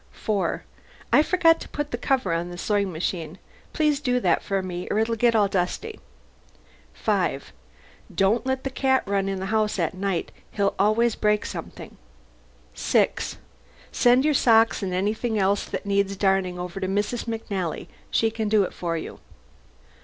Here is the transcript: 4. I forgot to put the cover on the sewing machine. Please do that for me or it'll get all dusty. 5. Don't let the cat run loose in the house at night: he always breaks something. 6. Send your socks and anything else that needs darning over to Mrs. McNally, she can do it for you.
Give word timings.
4. 0.13 0.63
I 1.13 1.21
forgot 1.21 1.59
to 1.59 1.69
put 1.69 1.91
the 1.91 1.95
cover 1.99 2.33
on 2.33 2.49
the 2.49 2.57
sewing 2.57 2.91
machine. 2.91 3.37
Please 3.71 3.99
do 3.99 4.19
that 4.19 4.41
for 4.41 4.63
me 4.63 4.87
or 4.89 4.97
it'll 4.97 5.15
get 5.15 5.35
all 5.35 5.47
dusty. 5.47 5.99
5. 6.95 7.53
Don't 8.15 8.43
let 8.43 8.63
the 8.63 8.71
cat 8.71 9.03
run 9.05 9.27
loose 9.27 9.33
in 9.35 9.39
the 9.39 9.45
house 9.53 9.77
at 9.77 9.93
night: 9.93 10.31
he 10.49 10.63
always 10.63 11.13
breaks 11.13 11.51
something. 11.51 11.97
6. 12.73 13.37
Send 13.91 14.25
your 14.25 14.33
socks 14.33 14.81
and 14.81 14.91
anything 14.91 15.37
else 15.37 15.65
that 15.65 15.85
needs 15.85 16.15
darning 16.15 16.57
over 16.57 16.79
to 16.79 16.87
Mrs. 16.87 17.25
McNally, 17.25 17.85
she 18.09 18.31
can 18.31 18.49
do 18.49 18.63
it 18.63 18.73
for 18.73 18.97
you. 18.97 19.19